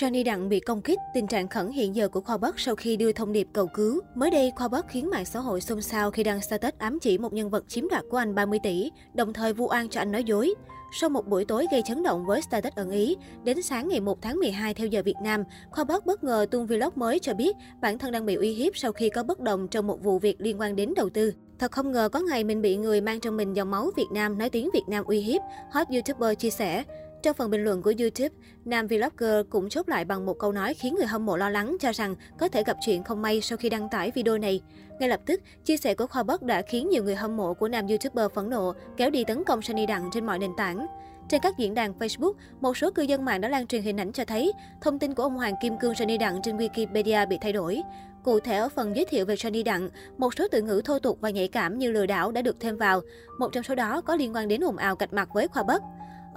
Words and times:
Johnny 0.00 0.24
Đặng 0.24 0.48
bị 0.48 0.60
công 0.60 0.82
kích, 0.82 0.98
tình 1.14 1.26
trạng 1.26 1.48
khẩn 1.48 1.70
hiện 1.70 1.96
giờ 1.96 2.08
của 2.08 2.20
Khoa 2.20 2.36
Bắc 2.36 2.58
sau 2.58 2.76
khi 2.76 2.96
đưa 2.96 3.12
thông 3.12 3.32
điệp 3.32 3.48
cầu 3.52 3.66
cứu. 3.66 4.00
Mới 4.14 4.30
đây, 4.30 4.52
Khoa 4.56 4.68
Bắc 4.68 4.88
khiến 4.88 5.10
mạng 5.10 5.24
xã 5.24 5.40
hội 5.40 5.60
xôn 5.60 5.82
xao 5.82 6.10
khi 6.10 6.22
đăng 6.22 6.40
status 6.40 6.74
ám 6.78 6.98
chỉ 7.00 7.18
một 7.18 7.32
nhân 7.32 7.50
vật 7.50 7.64
chiếm 7.68 7.88
đoạt 7.88 8.04
của 8.10 8.16
anh 8.16 8.34
30 8.34 8.58
tỷ, 8.62 8.90
đồng 9.14 9.32
thời 9.32 9.52
vu 9.52 9.68
oan 9.68 9.88
cho 9.88 10.00
anh 10.00 10.12
nói 10.12 10.24
dối. 10.24 10.54
Sau 11.00 11.10
một 11.10 11.26
buổi 11.28 11.44
tối 11.44 11.66
gây 11.70 11.82
chấn 11.82 12.02
động 12.02 12.26
với 12.26 12.42
status 12.42 12.74
ẩn 12.74 12.90
ý, 12.90 13.16
đến 13.44 13.62
sáng 13.62 13.88
ngày 13.88 14.00
1 14.00 14.22
tháng 14.22 14.36
12 14.38 14.74
theo 14.74 14.86
giờ 14.86 15.02
Việt 15.02 15.16
Nam, 15.22 15.44
Khoa 15.70 15.84
Bắc 15.84 16.06
bất 16.06 16.24
ngờ 16.24 16.46
tung 16.50 16.66
vlog 16.66 16.92
mới 16.94 17.18
cho 17.18 17.34
biết 17.34 17.56
bản 17.80 17.98
thân 17.98 18.12
đang 18.12 18.26
bị 18.26 18.34
uy 18.34 18.52
hiếp 18.52 18.76
sau 18.76 18.92
khi 18.92 19.10
có 19.10 19.22
bất 19.22 19.40
đồng 19.40 19.68
trong 19.68 19.86
một 19.86 20.02
vụ 20.02 20.18
việc 20.18 20.40
liên 20.40 20.60
quan 20.60 20.76
đến 20.76 20.94
đầu 20.96 21.08
tư. 21.08 21.32
Thật 21.58 21.72
không 21.72 21.92
ngờ 21.92 22.08
có 22.12 22.20
ngày 22.20 22.44
mình 22.44 22.62
bị 22.62 22.76
người 22.76 23.00
mang 23.00 23.20
trong 23.20 23.36
mình 23.36 23.56
dòng 23.56 23.70
máu 23.70 23.90
Việt 23.96 24.08
Nam 24.12 24.38
nói 24.38 24.50
tiếng 24.50 24.70
Việt 24.72 24.84
Nam 24.88 25.04
uy 25.04 25.20
hiếp, 25.20 25.42
hot 25.70 25.88
YouTuber 25.88 26.38
chia 26.38 26.50
sẻ. 26.50 26.84
Trong 27.22 27.36
phần 27.36 27.50
bình 27.50 27.64
luận 27.64 27.82
của 27.82 27.92
YouTube, 27.98 28.28
nam 28.64 28.86
vlogger 28.86 29.46
cũng 29.50 29.68
chốt 29.68 29.88
lại 29.88 30.04
bằng 30.04 30.26
một 30.26 30.38
câu 30.38 30.52
nói 30.52 30.74
khiến 30.74 30.94
người 30.94 31.06
hâm 31.06 31.26
mộ 31.26 31.36
lo 31.36 31.50
lắng 31.50 31.76
cho 31.80 31.92
rằng 31.92 32.14
có 32.38 32.48
thể 32.48 32.62
gặp 32.64 32.76
chuyện 32.80 33.04
không 33.04 33.22
may 33.22 33.40
sau 33.40 33.58
khi 33.58 33.68
đăng 33.68 33.88
tải 33.88 34.10
video 34.10 34.38
này. 34.38 34.60
Ngay 35.00 35.08
lập 35.08 35.20
tức, 35.26 35.40
chia 35.64 35.76
sẻ 35.76 35.94
của 35.94 36.06
Khoa 36.06 36.22
Bắc 36.22 36.42
đã 36.42 36.62
khiến 36.62 36.88
nhiều 36.88 37.04
người 37.04 37.14
hâm 37.14 37.36
mộ 37.36 37.54
của 37.54 37.68
nam 37.68 37.86
YouTuber 37.86 38.32
phẫn 38.34 38.50
nộ, 38.50 38.72
kéo 38.96 39.10
đi 39.10 39.24
tấn 39.24 39.44
công 39.44 39.62
Sunny 39.62 39.86
Đặng 39.86 40.10
trên 40.12 40.26
mọi 40.26 40.38
nền 40.38 40.50
tảng. 40.56 40.86
Trên 41.28 41.40
các 41.40 41.58
diễn 41.58 41.74
đàn 41.74 41.98
Facebook, 41.98 42.32
một 42.60 42.76
số 42.76 42.90
cư 42.90 43.02
dân 43.02 43.24
mạng 43.24 43.40
đã 43.40 43.48
lan 43.48 43.66
truyền 43.66 43.82
hình 43.82 44.00
ảnh 44.00 44.12
cho 44.12 44.24
thấy 44.24 44.52
thông 44.80 44.98
tin 44.98 45.14
của 45.14 45.22
ông 45.22 45.36
Hoàng 45.36 45.54
Kim 45.62 45.78
Cương 45.78 45.94
Sunny 45.94 46.18
Đặng 46.18 46.42
trên 46.42 46.56
Wikipedia 46.56 47.28
bị 47.28 47.38
thay 47.40 47.52
đổi. 47.52 47.82
Cụ 48.24 48.40
thể 48.40 48.56
ở 48.56 48.68
phần 48.68 48.96
giới 48.96 49.04
thiệu 49.04 49.24
về 49.24 49.34
Johnny 49.34 49.64
Đặng, 49.64 49.88
một 50.18 50.34
số 50.34 50.48
từ 50.50 50.62
ngữ 50.62 50.82
thô 50.84 50.98
tục 50.98 51.18
và 51.20 51.30
nhạy 51.30 51.48
cảm 51.48 51.78
như 51.78 51.92
lừa 51.92 52.06
đảo 52.06 52.32
đã 52.32 52.42
được 52.42 52.60
thêm 52.60 52.76
vào. 52.76 53.00
Một 53.38 53.48
trong 53.52 53.62
số 53.62 53.74
đó 53.74 54.00
có 54.00 54.16
liên 54.16 54.34
quan 54.34 54.48
đến 54.48 54.64
ồn 54.64 54.76
ào 54.76 54.96
cạch 54.96 55.12
mặt 55.12 55.28
với 55.34 55.48
Khoa 55.48 55.62
Bắc. 55.62 55.82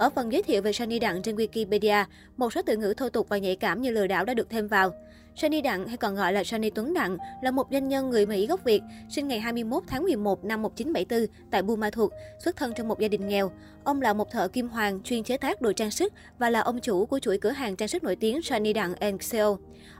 Ở 0.02 0.10
phần 0.10 0.32
giới 0.32 0.42
thiệu 0.42 0.62
về 0.62 0.72
Sunny 0.72 0.98
Đặng 0.98 1.22
trên 1.22 1.36
Wikipedia, 1.36 2.04
một 2.36 2.52
số 2.52 2.62
từ 2.62 2.76
ngữ 2.76 2.94
thô 2.96 3.08
tục 3.08 3.28
và 3.28 3.38
nhạy 3.38 3.56
cảm 3.56 3.82
như 3.82 3.90
lừa 3.90 4.06
đảo 4.06 4.24
đã 4.24 4.34
được 4.34 4.50
thêm 4.50 4.68
vào. 4.68 4.92
Sunny 5.36 5.60
Đặng 5.60 5.88
hay 5.88 5.96
còn 5.96 6.14
gọi 6.14 6.32
là 6.32 6.44
Sunny 6.44 6.70
Tuấn 6.70 6.94
Đặng 6.94 7.16
là 7.42 7.50
một 7.50 7.66
doanh 7.70 7.88
nhân 7.88 8.10
người 8.10 8.26
Mỹ 8.26 8.46
gốc 8.46 8.64
Việt, 8.64 8.82
sinh 9.10 9.28
ngày 9.28 9.40
21 9.40 9.82
tháng 9.86 10.02
11 10.02 10.44
năm 10.44 10.62
1974 10.62 11.50
tại 11.50 11.62
Buôn 11.62 11.80
Ma 11.80 11.90
Thuột, 11.90 12.12
xuất 12.44 12.56
thân 12.56 12.72
trong 12.76 12.88
một 12.88 13.00
gia 13.00 13.08
đình 13.08 13.28
nghèo. 13.28 13.50
Ông 13.84 14.02
là 14.02 14.12
một 14.12 14.30
thợ 14.30 14.48
kim 14.48 14.68
hoàng 14.68 15.00
chuyên 15.04 15.24
chế 15.24 15.36
tác 15.36 15.62
đồ 15.62 15.72
trang 15.72 15.90
sức 15.90 16.12
và 16.38 16.50
là 16.50 16.60
ông 16.60 16.80
chủ 16.80 17.06
của 17.06 17.18
chuỗi 17.18 17.38
cửa 17.38 17.50
hàng 17.50 17.76
trang 17.76 17.88
sức 17.88 18.04
nổi 18.04 18.16
tiếng 18.16 18.42
Sunny 18.42 18.72
Đặng 18.72 18.94
Co. 19.32 19.56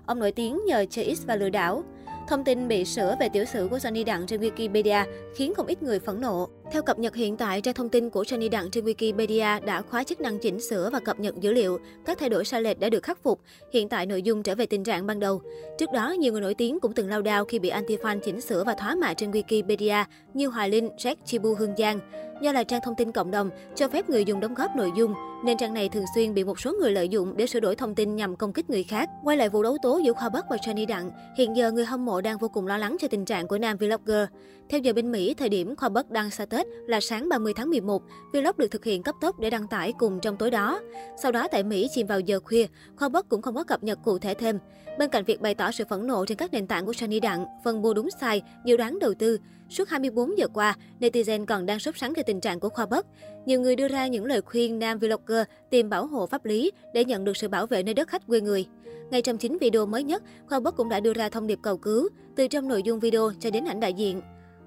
Ông 0.07 0.19
nổi 0.19 0.33
tiếng 0.33 0.61
nhờ 0.67 0.85
chơi 0.91 1.15
X 1.15 1.27
và 1.27 1.37
lừa 1.37 1.51
đảo. 1.51 1.85
Thông 2.29 2.45
tin 2.45 2.69
bị 2.69 2.85
sửa 2.85 3.17
về 3.21 3.29
tiểu 3.29 3.45
sử 3.45 3.69
của 3.71 3.79
Sunny 3.79 4.05
Đặng 4.05 4.27
trên 4.27 4.41
Wikipedia 4.41 5.05
khiến 5.37 5.55
không 5.55 5.67
ít 5.67 5.83
người 5.83 5.99
phẫn 5.99 6.21
nộ. 6.21 6.49
Theo 6.73 6.83
cập 6.83 6.99
nhật 6.99 7.15
hiện 7.15 7.37
tại, 7.37 7.61
trang 7.61 7.75
thông 7.75 7.89
tin 7.89 8.11
của 8.11 8.23
Johnny 8.23 8.51
Đặng 8.51 8.71
trên 8.71 8.85
Wikipedia 8.85 9.65
đã 9.65 9.83
khóa 9.83 10.05
chức 10.05 10.21
năng 10.21 10.39
chỉnh 10.39 10.61
sửa 10.61 10.91
và 10.93 11.01
cập 11.01 11.21
nhật 11.21 11.41
dữ 11.41 11.53
liệu. 11.53 11.79
Các 12.05 12.19
thay 12.19 12.29
đổi 12.29 12.45
sai 12.45 12.63
lệch 12.63 12.81
đã 12.81 12.89
được 12.89 13.03
khắc 13.03 13.23
phục. 13.23 13.41
Hiện 13.73 13.89
tại 13.89 14.07
nội 14.07 14.23
dung 14.23 14.43
trở 14.43 14.55
về 14.55 14.67
tình 14.67 14.85
trạng 14.85 15.07
ban 15.07 15.21
đầu. 15.21 15.43
Trước 15.79 15.93
đó, 15.95 16.11
nhiều 16.11 16.33
người 16.33 16.43
nổi 16.43 16.55
tiếng 16.55 16.81
cũng 16.81 16.93
từng 16.93 17.09
lao 17.09 17.23
đao 17.23 17.45
khi 17.45 17.59
bị 17.59 17.71
anti-fan 17.71 18.21
chỉnh 18.21 18.41
sửa 18.41 18.65
và 18.65 18.75
thoá 18.79 18.95
mạ 18.95 19.15
trên 19.15 19.31
Wikipedia 19.31 20.05
như 20.35 20.49
Hoài 20.49 20.69
Linh, 20.69 20.89
Jack 20.89 21.17
Chibu 21.25 21.55
Hương 21.55 21.75
Giang. 21.79 21.99
Do 22.43 22.53
là 22.53 22.65
trang 22.65 22.81
thông 22.85 22.95
tin 22.95 23.13
cộng 23.13 23.31
đồng, 23.31 23.51
cho 23.77 23.89
phép 23.89 24.11
người 24.11 24.25
dùng 24.25 24.41
đóng 24.41 24.55
góp 24.55 24.77
nội 24.77 24.91
dung, 24.97 25.15
nên 25.45 25.59
trang 25.59 25.75
này 25.75 25.89
thường 25.89 26.05
xuyên 26.15 26.35
bị 26.35 26.45
một 26.45 26.61
số 26.61 26.73
người 26.81 26.93
lợi 26.93 27.09
dụng 27.09 27.37
để 27.37 27.47
sửa 27.47 27.61
đổi 27.61 27.77
thông 27.77 27.95
tin 27.95 28.17
nhằm 28.17 28.37
công 28.37 28.53
kích 28.53 28.71
người 28.71 28.83
khác. 28.83 29.09
Quay 29.25 29.37
lại 29.37 29.49
vụ 29.49 29.63
đấu 29.63 29.77
tố 29.83 30.01
giữa 30.05 30.13
Khoa 30.13 30.29
Bắc 30.29 30.45
và 30.51 30.57
Johnny 30.57 30.87
Đặng, 30.87 31.11
hiện 31.37 31.57
giờ 31.57 31.73
người 31.73 31.85
hâm 31.85 32.05
mộ 32.05 32.21
đang 32.21 32.39
vô 32.39 32.49
cùng 32.49 32.67
lo 32.67 32.79
lắng 32.79 32.97
cho 33.01 33.09
tình 33.09 33.25
trạng 33.25 33.49
của 33.49 33.59
nam 33.59 33.77
vlogger. 33.77 34.29
Theo 34.69 34.81
giờ 34.81 34.93
bên 34.93 35.13
Mỹ, 35.13 35.35
thời 35.35 35.49
điểm 35.49 35.77
Khoa 35.77 35.89
Bắc 35.89 36.11
đăng 36.11 36.31
status 36.31 36.62
là 36.87 37.01
sáng 37.01 37.29
30 37.29 37.53
tháng 37.57 37.71
11, 37.71 38.03
vlog 38.33 38.57
được 38.57 38.69
thực 38.71 38.85
hiện 38.85 39.03
cấp 39.03 39.15
tốc 39.21 39.41
để 39.41 39.51
đăng 39.51 39.69
tải 39.69 39.93
cùng 39.99 40.21
trong 40.21 40.37
tối 40.37 40.51
đó. 40.51 40.81
Sau 41.23 41.33
đó 41.33 41.49
tại 41.49 41.63
Mỹ 41.63 41.89
chìm 41.95 42.07
vào 42.07 42.21
giờ 42.21 42.41
khuya, 42.41 42.67
Khoa 42.97 43.09
bất 43.09 43.29
cũng 43.29 43.43
không 43.43 43.55
có 43.55 43.65
cập 43.65 43.83
nhật 43.83 43.99
cụ 44.05 44.19
thể 44.19 44.35
thêm. 44.35 44.59
Bên 44.99 45.11
cạnh 45.11 45.25
việc 45.25 45.41
bày 45.41 45.55
tỏ 45.55 45.71
sự 45.71 45.85
phẫn 45.89 46.07
nộ 46.07 46.27
trên 46.27 46.39
các 46.39 46.53
nền 46.53 46.67
tảng 46.67 46.87
của 46.87 46.93
Sunny 46.93 47.21
Đặng, 47.21 47.47
phân 47.65 47.83
mua 47.83 47.95
đúng 47.95 48.09
sai, 48.21 48.43
dự 48.65 48.77
đoán 48.77 48.99
đầu 48.99 49.15
tư, 49.15 49.39
suốt 49.71 49.89
24 49.89 50.39
giờ 50.39 50.47
qua, 50.55 50.77
netizen 51.01 51.47
còn 51.47 51.67
đang 51.67 51.79
sốt 51.79 51.99
sắng 51.99 52.13
về 52.17 52.23
tình 52.23 52.41
trạng 52.41 52.61
của 52.61 52.69
Khoa 52.69 52.87
Bất. 52.87 53.07
Nhiều 53.47 53.61
người 53.61 53.77
đưa 53.77 53.89
ra 53.89 54.07
những 54.07 54.25
lời 54.25 54.41
khuyên 54.43 54.79
nam 54.79 54.99
vlogger 54.99 55.43
tìm 55.71 55.89
bảo 55.89 56.07
hộ 56.07 56.27
pháp 56.27 56.45
lý 56.45 56.71
để 56.95 57.05
nhận 57.05 57.25
được 57.25 57.37
sự 57.37 57.49
bảo 57.49 57.67
vệ 57.67 57.83
nơi 57.83 57.95
đất 57.95 58.09
khách 58.09 58.27
quê 58.27 58.41
người. 58.41 58.67
Ngay 59.11 59.23
trong 59.23 59.39
chính 59.39 59.59
video 59.59 59.87
mới 59.87 60.03
nhất, 60.03 60.23
Khoa 60.49 60.61
Bất 60.61 60.77
cũng 60.77 60.89
đã 60.89 61.01
đưa 61.01 61.13
ra 61.13 61.29
thông 61.29 61.47
điệp 61.47 61.59
cầu 61.63 61.77
cứu, 61.77 62.09
từ 62.37 62.47
trong 62.47 62.69
nội 62.69 62.83
dung 62.83 63.01
video 63.01 63.31
cho 63.41 63.51
đến 63.51 63.65
ảnh 63.65 63.81
đại 63.81 63.93
diện. 63.93 64.21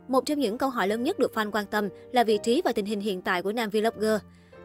Một 0.08 0.26
trong 0.26 0.40
những 0.40 0.58
câu 0.58 0.70
hỏi 0.70 0.88
lớn 0.88 1.04
nhất 1.04 1.20
được 1.20 1.34
fan 1.34 1.52
quan 1.52 1.66
tâm 1.66 1.90
là 2.12 2.24
vị 2.24 2.40
trí 2.44 2.62
và 2.66 2.72
tình 2.72 2.86
hình 2.86 3.00
hiện 3.00 3.22
tại 3.22 3.42
của 3.42 3.52
nam 3.52 3.70
vlogger. 3.70 4.20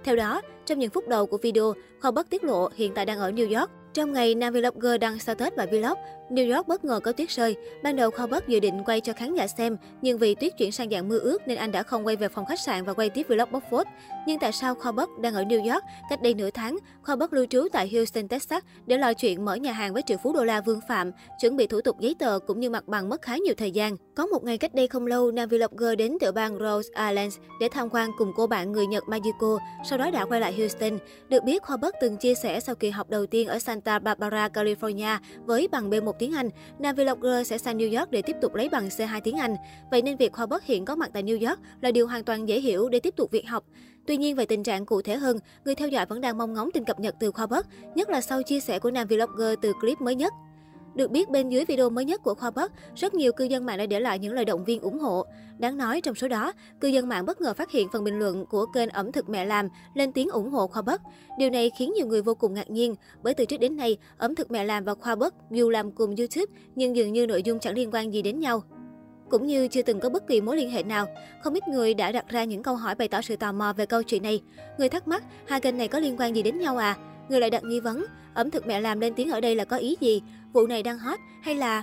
Theo 0.05 0.17
đó, 0.17 0.43
trong 0.67 0.79
những 0.79 0.91
phút 0.91 1.09
đầu 1.09 1.27
của 1.27 1.39
video, 1.39 1.75
Khoa 2.01 2.11
Bất 2.11 2.31
tiết 2.31 2.45
lộ 2.45 2.69
hiện 2.75 2.93
tại 2.95 3.07
đang 3.07 3.19
ở 3.19 3.31
New 3.31 3.59
York. 3.61 3.71
Trong 3.95 4.13
ngày, 4.13 4.35
nam 4.35 4.53
vlogger 4.53 5.01
đăng 5.01 5.19
status 5.19 5.53
và 5.57 5.67
vlog, 5.67 5.99
New 6.31 6.55
York 6.57 6.69
bất 6.69 6.85
ngờ 6.85 7.01
có 7.01 7.13
tuyết 7.13 7.29
rơi. 7.29 7.57
Ban 7.83 7.97
đầu 7.97 8.11
Khoa 8.11 8.27
Bất 8.27 8.49
dự 8.49 8.61
định 8.61 8.85
quay 8.85 9.01
cho 9.01 9.13
khán 9.13 9.35
giả 9.35 9.47
xem, 9.47 9.77
nhưng 10.03 10.19
vì 10.19 10.35
tuyết 10.35 10.57
chuyển 10.59 10.73
sang 10.73 10.91
dạng 10.91 11.09
mưa 11.09 11.19
ướt 11.19 11.39
nên 11.49 11.59
anh 11.59 11.73
đã 11.73 11.83
không 11.83 12.07
quay 12.07 12.17
về 12.17 12.29
phòng 12.29 12.47
khách 12.47 12.61
sạn 12.61 12.85
và 12.85 12.93
quay 12.93 13.11
tiếp 13.11 13.27
vlog 13.29 13.53
bóc 13.53 13.63
phốt. 13.71 13.87
Nhưng 14.27 14.39
tại 14.39 14.53
sao 14.53 14.75
Khoa 14.75 14.93
Bất 14.93 15.19
đang 15.19 15.35
ở 15.35 15.43
New 15.43 15.73
York? 15.73 15.85
Cách 16.11 16.23
đây 16.23 16.35
nửa 16.35 16.51
tháng, 16.51 16.79
Khoa 17.03 17.17
Bất 17.17 17.33
lưu 17.33 17.47
trú 17.47 17.69
tại 17.73 17.91
Houston, 17.93 18.29
Texas 18.29 18.63
để 18.87 18.99
lo 18.99 19.15
chuyện 19.15 19.45
mở 19.45 19.55
nhà 19.55 19.73
hàng 19.73 19.93
với 19.93 20.03
triệu 20.07 20.19
phú 20.23 20.33
đô 20.33 20.45
la 20.45 20.61
Vương 20.61 20.81
Phạm, 20.89 21.11
chuẩn 21.41 21.57
bị 21.57 21.67
thủ 21.67 21.81
tục 21.81 22.01
giấy 22.01 22.15
tờ 22.19 22.39
cũng 22.47 22.61
như 22.61 22.71
mặt 22.71 22.89
bằng 22.89 23.09
mất 23.09 23.23
khá 23.23 23.37
nhiều 23.37 23.55
thời 23.57 23.71
gian. 23.71 23.97
Có 24.15 24.27
một 24.27 24.45
ngày 24.45 24.59
cách 24.59 24.75
đây 24.75 24.89
không 24.89 25.07
lâu, 25.07 25.31
nam 25.31 25.49
vlogger 25.49 25.99
đến 25.99 26.17
tiểu 26.21 26.33
bang 26.33 26.59
Rose 26.59 27.09
Island 27.09 27.37
để 27.61 27.69
tham 27.73 27.89
quan 27.91 28.11
cùng 28.19 28.33
cô 28.37 28.47
bạn 28.47 28.73
người 28.73 28.87
Nhật 28.87 29.05
Mayuko, 29.09 29.59
sau 29.85 29.99
đó 29.99 30.11
đã 30.11 30.25
quay 30.25 30.41
lại 30.41 30.53
Houston. 30.53 30.99
Được 31.29 31.45
biết, 31.45 31.63
Khoa 31.63 31.77
Bất 31.77 31.95
từng 32.01 32.17
chia 32.17 32.35
sẻ 32.35 32.61
sau 32.61 32.75
kỳ 32.75 32.91
học 32.91 33.11
đầu 33.11 33.27
tiên 33.27 33.49
ở 33.49 33.59
Santa 33.81 33.99
Barbara, 33.99 34.49
California 34.49 35.19
với 35.47 35.69
bằng 35.69 35.91
B1 35.91 36.13
tiếng 36.13 36.33
Anh, 36.35 36.49
nam 36.79 36.97
vlogger 36.97 37.47
sẽ 37.47 37.59
sang 37.59 37.79
New 37.79 37.99
York 37.99 38.11
để 38.11 38.23
tiếp 38.23 38.37
tục 38.43 38.55
lấy 38.55 38.69
bằng 38.69 38.89
C2 38.89 39.21
tiếng 39.25 39.37
Anh. 39.37 39.57
Vậy 39.91 40.03
nên 40.03 40.17
việc 40.17 40.35
Hobart 40.35 40.65
hiện 40.65 40.85
có 40.85 40.97
mặt 40.97 41.11
tại 41.15 41.23
New 41.23 41.49
York 41.49 41.61
là 41.81 41.91
điều 41.91 42.07
hoàn 42.07 42.25
toàn 42.25 42.49
dễ 42.49 42.61
hiểu 42.61 42.89
để 42.89 43.01
tiếp 43.01 43.17
tục 43.17 43.31
việc 43.31 43.49
học. 43.49 43.65
Tuy 44.07 44.17
nhiên 44.17 44.37
về 44.37 44.47
tình 44.47 44.63
trạng 44.63 44.87
cụ 44.87 45.03
thể 45.03 45.17
hơn, 45.17 45.39
người 45.65 45.75
theo 45.75 45.89
dõi 45.89 46.07
vẫn 46.07 46.21
đang 46.21 46.39
mong 46.39 46.55
ngóng 46.55 46.71
tin 46.75 46.85
cập 46.85 47.01
nhật 47.01 47.15
từ 47.21 47.31
Khoa 47.31 47.47
nhất 47.95 48.11
là 48.11 48.21
sau 48.21 48.43
chia 48.43 48.61
sẻ 48.61 48.79
của 48.79 48.91
nam 48.91 49.07
vlogger 49.09 49.55
từ 49.63 49.73
clip 49.81 50.01
mới 50.01 50.15
nhất. 50.15 50.33
Được 50.95 51.11
biết 51.11 51.29
bên 51.29 51.49
dưới 51.49 51.65
video 51.65 51.91
mới 51.91 52.05
nhất 52.05 52.23
của 52.23 52.35
Khoa 52.35 52.51
Bắc, 52.51 52.73
rất 52.95 53.15
nhiều 53.15 53.33
cư 53.33 53.45
dân 53.45 53.67
mạng 53.67 53.79
đã 53.79 53.87
để 53.87 54.01
lại 54.01 54.19
những 54.19 54.33
lời 54.33 54.45
động 54.45 54.65
viên 54.65 54.81
ủng 54.81 54.99
hộ. 54.99 55.25
Đáng 55.59 55.77
nói 55.77 56.01
trong 56.01 56.15
số 56.15 56.29
đó, 56.29 56.53
cư 56.81 56.89
dân 56.89 57.09
mạng 57.09 57.27
bất 57.27 57.41
ngờ 57.41 57.55
phát 57.55 57.71
hiện 57.71 57.89
phần 57.93 58.05
bình 58.05 58.19
luận 58.19 58.47
của 58.47 58.67
kênh 58.67 58.89
ẩm 58.89 59.13
thực 59.13 59.29
mẹ 59.29 59.45
làm 59.45 59.69
lên 59.95 60.13
tiếng 60.13 60.29
ủng 60.29 60.51
hộ 60.51 60.67
Khoa 60.67 60.83
Bắc. 60.83 61.01
Điều 61.39 61.51
này 61.51 61.71
khiến 61.79 61.93
nhiều 61.97 62.07
người 62.07 62.23
vô 62.23 62.35
cùng 62.35 62.55
ngạc 62.55 62.71
nhiên, 62.71 62.95
bởi 63.23 63.35
từ 63.35 63.45
trước 63.45 63.61
đến 63.61 63.77
nay, 63.77 63.97
ẩm 64.19 64.35
thực 64.35 64.51
mẹ 64.51 64.65
làm 64.65 64.85
và 64.85 64.95
Khoa 64.95 65.15
Bắc 65.15 65.35
dù 65.51 65.71
làm 65.71 65.93
cùng 65.93 66.17
YouTube 66.17 66.53
nhưng 66.75 66.97
dường 66.97 67.13
như 67.13 67.27
nội 67.27 67.43
dung 67.43 67.59
chẳng 67.59 67.75
liên 67.75 67.91
quan 67.93 68.13
gì 68.13 68.23
đến 68.23 68.41
nhau. 68.41 68.63
Cũng 69.31 69.47
như 69.47 69.69
chưa 69.69 69.83
từng 69.83 70.01
có 70.01 70.09
bất 70.09 70.27
kỳ 70.29 70.41
mối 70.41 70.57
liên 70.57 70.71
hệ 70.71 70.83
nào, 70.83 71.07
không 71.43 71.55
ít 71.55 71.69
người 71.69 71.95
đã 71.95 72.13
đặt 72.13 72.29
ra 72.29 72.45
những 72.45 72.63
câu 72.63 72.77
hỏi 72.77 72.95
bày 72.95 73.09
tỏ 73.09 73.23
sự 73.23 73.37
tò 73.37 73.53
mò 73.53 73.73
về 73.73 73.87
câu 73.87 74.03
chuyện 74.03 74.23
này. 74.23 74.43
Người 74.79 74.89
thắc 74.89 75.09
mắc, 75.09 75.23
hai 75.47 75.61
kênh 75.61 75.79
này 75.79 75.89
có 75.89 75.99
liên 75.99 76.17
quan 76.19 76.37
gì 76.37 76.43
đến 76.43 76.59
nhau 76.59 76.77
à? 76.77 76.97
Người 77.31 77.41
lại 77.41 77.51
đặt 77.51 77.65
nghi 77.65 77.81
vấn, 77.81 78.07
ẩm 78.35 78.51
thực 78.51 78.67
mẹ 78.67 78.81
làm 78.81 79.01
lên 79.01 79.15
tiếng 79.15 79.31
ở 79.31 79.41
đây 79.41 79.55
là 79.55 79.65
có 79.65 79.77
ý 79.77 79.97
gì? 80.01 80.23
Vụ 80.53 80.67
này 80.67 80.83
đang 80.83 80.99
hot 80.99 81.19
hay 81.43 81.55
là 81.55 81.83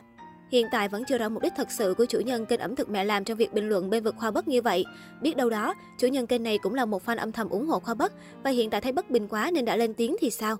Hiện 0.51 0.67
tại 0.71 0.89
vẫn 0.89 1.03
chưa 1.07 1.17
rõ 1.17 1.29
mục 1.29 1.43
đích 1.43 1.53
thật 1.57 1.71
sự 1.71 1.93
của 1.97 2.05
chủ 2.05 2.19
nhân 2.19 2.45
kênh 2.45 2.59
ẩm 2.59 2.75
thực 2.75 2.89
mẹ 2.89 3.03
làm 3.03 3.23
trong 3.23 3.37
việc 3.37 3.53
bình 3.53 3.69
luận 3.69 3.89
bên 3.89 4.03
vực 4.03 4.15
Khoa 4.17 4.31
Bất 4.31 4.47
như 4.47 4.61
vậy. 4.61 4.85
Biết 5.21 5.37
đâu 5.37 5.49
đó, 5.49 5.73
chủ 5.99 6.07
nhân 6.07 6.27
kênh 6.27 6.43
này 6.43 6.57
cũng 6.57 6.73
là 6.73 6.85
một 6.85 7.05
fan 7.05 7.17
âm 7.17 7.31
thầm 7.31 7.49
ủng 7.49 7.67
hộ 7.67 7.79
Khoa 7.79 7.93
Bất 7.93 8.13
và 8.43 8.49
hiện 8.49 8.69
tại 8.69 8.81
thấy 8.81 8.91
bất 8.91 9.09
bình 9.09 9.27
quá 9.27 9.51
nên 9.53 9.65
đã 9.65 9.75
lên 9.75 9.93
tiếng 9.93 10.15
thì 10.21 10.29
sao? 10.29 10.57